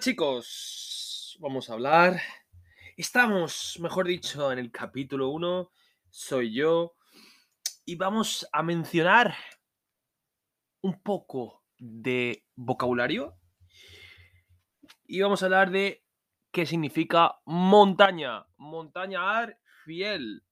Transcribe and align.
chicos, 0.00 1.36
vamos 1.38 1.68
a 1.68 1.74
hablar. 1.74 2.18
Estamos, 2.96 3.78
mejor 3.80 4.06
dicho, 4.06 4.50
en 4.50 4.58
el 4.58 4.72
capítulo 4.72 5.28
1. 5.28 5.70
Soy 6.08 6.54
yo. 6.54 6.94
Y 7.84 7.96
vamos 7.96 8.48
a 8.50 8.62
mencionar 8.62 9.34
un 10.80 11.02
poco 11.02 11.62
de 11.76 12.46
vocabulario. 12.54 13.36
Y 15.04 15.20
vamos 15.20 15.42
a 15.42 15.46
hablar 15.46 15.70
de 15.70 16.02
qué 16.50 16.64
significa 16.64 17.38
montaña. 17.44 18.46
Montaña 18.56 19.38
ar 19.38 19.60
fiel. 19.84 20.44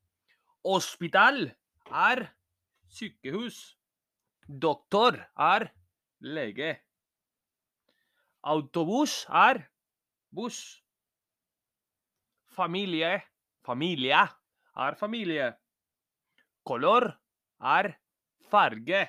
Hospital 0.61 1.59
ar 1.91 2.37
sykehus. 2.87 3.79
Doctor 4.47 5.30
ar 5.35 5.75
lege. 6.19 6.90
Autobús 8.43 9.27
er 9.29 9.67
buss. 10.30 10.83
Familie, 12.49 13.23
familie 13.63 14.29
er 14.77 14.95
familie. 14.95 15.59
Color 16.65 17.21
er 17.61 17.93
farge. 18.51 19.09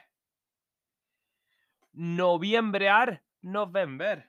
Noviembre 1.94 2.85
er 2.85 3.23
november. 3.41 4.27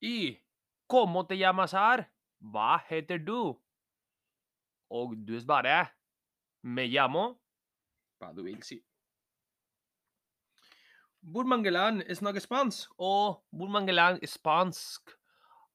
Y 0.00 0.38
¿cómo 0.86 1.26
te 1.26 1.36
llamas 1.36 1.74
er? 1.74 2.10
Hva 2.40 2.78
heter 2.88 3.18
du? 3.18 3.60
Og 4.90 5.16
du 5.16 5.40
Me 6.62 6.86
llamo 6.86 7.40
hva 8.18 8.32
du 8.34 8.42
si. 8.62 8.82
Hvor 11.20 11.44
mange 11.44 11.70
land 11.70 12.02
snakker 12.14 12.40
spansk? 12.40 12.90
Og 12.98 13.44
hvor 13.50 13.68
mange 13.68 13.92
land 13.92 14.26
spansk 14.26 15.10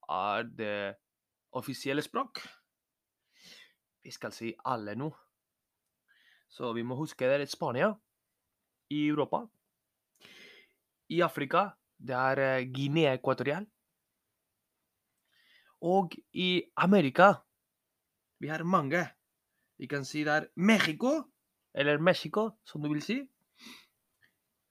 er 0.10 0.44
det 0.44 0.96
offisielle 1.52 2.02
språk? 2.02 2.40
Vi 4.04 4.12
skal 4.12 4.32
si 4.32 4.54
alle 4.66 4.96
nå. 4.96 5.12
Så 6.50 6.74
vi 6.74 6.84
må 6.84 6.96
huske 6.96 7.26
det 7.26 7.42
er 7.42 7.46
Spania, 7.46 7.94
i 8.90 9.08
Europa. 9.08 9.46
I 11.10 11.22
Afrika 11.22 11.70
det 11.98 12.16
er 12.16 12.40
eh, 12.40 12.68
Guinea 12.74 13.14
Equatorial. 13.14 13.66
Og 15.82 16.14
i 16.34 16.64
Amerika 16.78 17.34
vi 18.40 18.48
har 18.48 18.64
mange. 18.64 19.06
Vi 19.80 19.88
kan 19.88 20.06
si 20.06 20.24
det 20.24 20.34
er 20.34 20.48
Mexico, 20.56 21.24
eller 21.74 21.98
Mexico, 21.98 22.50
som 22.66 22.84
du 22.84 22.90
vil 22.92 23.02
si. 23.02 23.22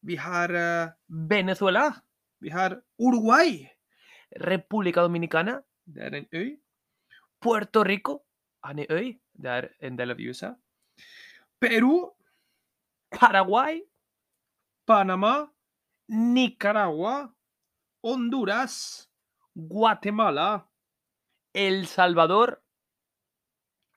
Vi 0.02 0.16
har 0.16 0.50
eh, 0.54 0.90
Venezuela. 1.06 1.94
Vi 2.40 2.50
har 2.50 2.82
Uruguay. 2.98 3.70
República 4.34 5.00
Dominicana. 5.00 5.62
Det 5.84 6.02
er 6.02 6.14
en 6.14 6.26
øy. 6.34 6.58
Puerto 7.40 7.84
Rico. 7.84 8.24
Han 8.64 8.78
er 8.78 8.86
øy. 8.90 9.20
Det 9.32 9.50
er 9.50 9.68
en 9.80 9.98
del 9.98 10.10
av 10.10 10.18
USA. 10.18 10.54
Peru. 11.60 12.10
Paraguay. 13.10 13.82
Panama. 14.86 15.46
Nicaragua. 16.08 17.28
Honduras. 18.02 19.08
Guatemala. 19.54 20.66
El 21.54 21.86
Salvador. 21.86 22.62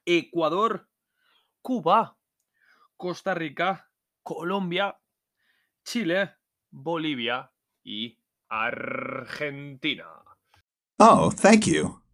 Ecuador. 0.06 0.88
Cuba. 1.64 2.16
Costa 2.98 3.34
Rica. 3.34 3.90
Colombia. 4.24 4.94
Chile, 5.86 6.38
Bolivia 6.72 7.50
y 7.84 8.18
Argentina. 8.50 10.08
Oh, 11.00 11.30
thank 11.30 11.68
you. 11.68 12.05